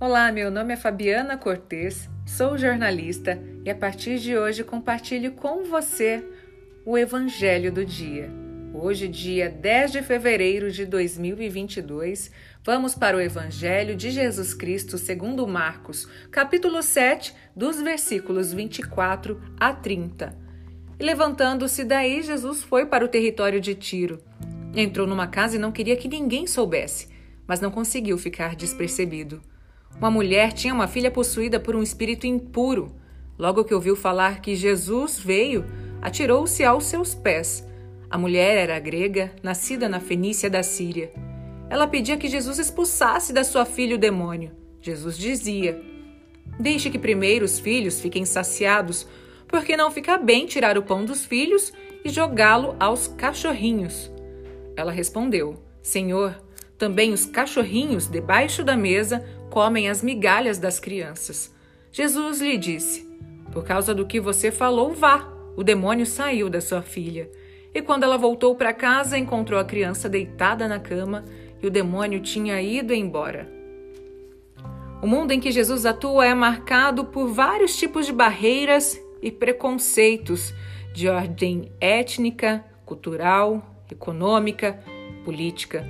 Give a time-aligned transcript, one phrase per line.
[0.00, 5.64] Olá, meu nome é Fabiana Cortes, sou jornalista e a partir de hoje compartilho com
[5.64, 6.24] você
[6.86, 8.30] o Evangelho do Dia.
[8.72, 12.30] Hoje, dia 10 de fevereiro de 2022,
[12.62, 19.72] vamos para o Evangelho de Jesus Cristo segundo Marcos, capítulo 7, dos versículos 24 a
[19.72, 20.32] 30.
[20.96, 24.22] E levantando-se daí, Jesus foi para o território de Tiro.
[24.76, 27.08] Entrou numa casa e não queria que ninguém soubesse,
[27.48, 29.42] mas não conseguiu ficar despercebido.
[29.96, 32.92] Uma mulher tinha uma filha possuída por um espírito impuro.
[33.38, 35.64] Logo que ouviu falar que Jesus veio,
[36.02, 37.66] atirou-se aos seus pés.
[38.10, 41.12] A mulher era grega, nascida na Fenícia da Síria.
[41.68, 44.52] Ela pedia que Jesus expulsasse da sua filha o demônio.
[44.80, 45.80] Jesus dizia:
[46.58, 49.06] Deixe que primeiro os filhos fiquem saciados,
[49.46, 51.72] porque não fica bem tirar o pão dos filhos
[52.04, 54.10] e jogá-lo aos cachorrinhos.
[54.76, 56.40] Ela respondeu: Senhor,
[56.78, 61.52] também os cachorrinhos debaixo da mesa comem as migalhas das crianças.
[61.90, 63.08] Jesus lhe disse:
[63.52, 65.28] Por causa do que você falou, vá.
[65.56, 67.28] O demônio saiu da sua filha.
[67.74, 71.24] E quando ela voltou para casa, encontrou a criança deitada na cama
[71.60, 73.50] e o demônio tinha ido embora.
[75.02, 80.54] O mundo em que Jesus atua é marcado por vários tipos de barreiras e preconceitos
[80.94, 84.78] de ordem étnica, cultural, econômica,
[85.24, 85.84] política,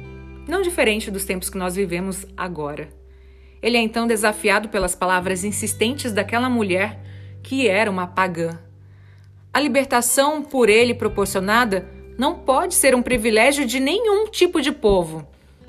[0.48, 2.88] não diferente dos tempos que nós vivemos agora.
[3.62, 7.00] Ele é então desafiado pelas palavras insistentes daquela mulher
[7.42, 8.58] que era uma pagã.
[9.52, 11.88] A libertação por ele proporcionada
[12.18, 15.26] não pode ser um privilégio de nenhum tipo de povo,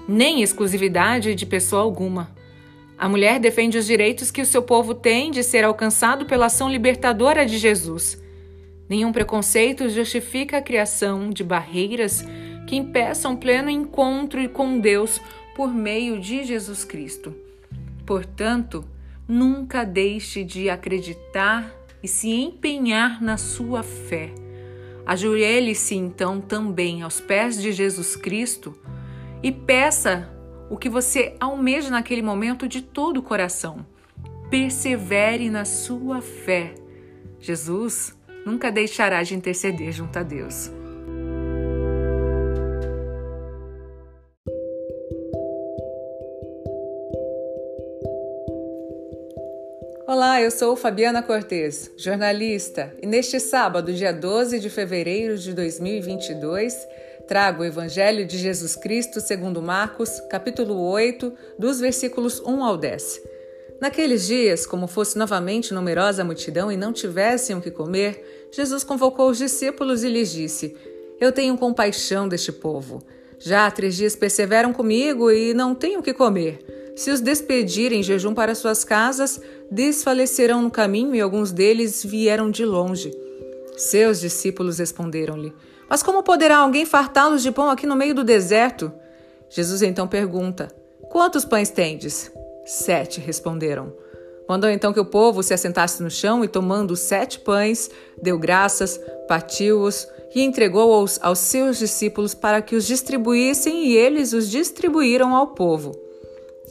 [0.07, 2.35] nem exclusividade de pessoa alguma.
[2.97, 6.69] A mulher defende os direitos que o seu povo tem de ser alcançado pela ação
[6.69, 8.21] libertadora de Jesus.
[8.89, 12.25] Nenhum preconceito justifica a criação de barreiras
[12.69, 15.19] que impeçam pleno encontro com Deus
[15.55, 17.33] por meio de Jesus Cristo.
[18.05, 18.85] Portanto,
[19.27, 24.29] nunca deixe de acreditar e se empenhar na sua fé.
[25.03, 28.77] Ajoelhe-se então também aos pés de Jesus Cristo
[29.41, 30.31] e peça
[30.69, 33.83] o que você almeja naquele momento de todo o coração.
[34.51, 36.75] Persevere na sua fé.
[37.39, 38.15] Jesus
[38.45, 40.71] nunca deixará de interceder junto a Deus.
[50.11, 56.75] Olá, eu sou Fabiana Cortes, jornalista, e neste sábado, dia 12 de fevereiro de 2022,
[57.27, 63.21] trago o Evangelho de Jesus Cristo segundo Marcos, capítulo 8, dos versículos 1 ao 10.
[63.79, 68.83] Naqueles dias, como fosse novamente numerosa a multidão e não tivessem o que comer, Jesus
[68.83, 70.75] convocou os discípulos e lhes disse:
[71.21, 73.03] Eu tenho compaixão deste povo.
[73.37, 76.65] Já há três dias perseveram comigo e não tenho o que comer.
[76.99, 79.39] Se os despedirem em jejum para suas casas,
[79.71, 83.11] desfalecerão no caminho e alguns deles vieram de longe.
[83.77, 85.53] Seus discípulos responderam-lhe:
[85.89, 88.91] Mas como poderá alguém fartá-los de pão aqui no meio do deserto?
[89.49, 90.67] Jesus então pergunta:
[91.09, 92.31] Quantos pães tendes?
[92.65, 93.93] Sete, responderam.
[94.47, 98.99] Mandou então que o povo se assentasse no chão e, tomando sete pães, deu graças,
[99.27, 105.47] partiu-os e entregou-os aos seus discípulos para que os distribuíssem, e eles os distribuíram ao
[105.47, 105.91] povo.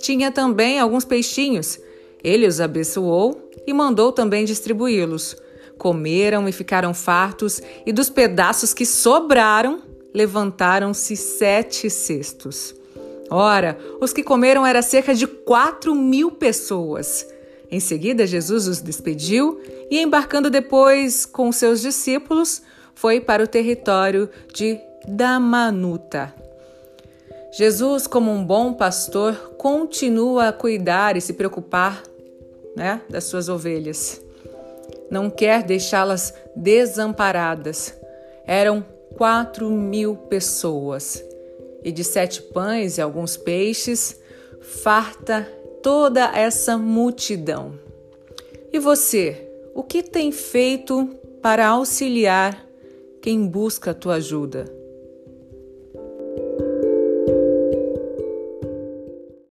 [0.00, 1.78] Tinha também alguns peixinhos.
[2.28, 5.34] Ele os abençoou e mandou também distribuí-los.
[5.78, 9.80] Comeram e ficaram fartos, e dos pedaços que sobraram,
[10.12, 12.74] levantaram-se sete cestos.
[13.30, 17.26] Ora, os que comeram era cerca de quatro mil pessoas.
[17.70, 19.58] Em seguida, Jesus os despediu
[19.90, 22.60] e, embarcando depois com seus discípulos,
[22.94, 26.34] foi para o território de Damanuta.
[27.56, 32.02] Jesus, como um bom pastor, continua a cuidar e se preocupar
[32.78, 34.22] né, das suas ovelhas.
[35.10, 37.94] Não quer deixá-las desamparadas.
[38.46, 38.84] Eram
[39.16, 41.22] quatro mil pessoas
[41.82, 44.20] e de sete pães e alguns peixes,
[44.60, 45.42] farta
[45.82, 47.78] toda essa multidão.
[48.72, 52.64] E você, o que tem feito para auxiliar
[53.20, 54.77] quem busca a tua ajuda?